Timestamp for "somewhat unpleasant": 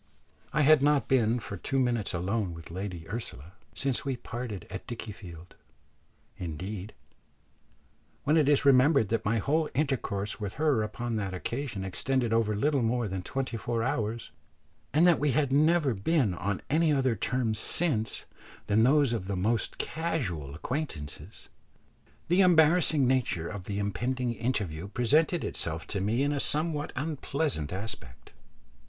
26.39-27.71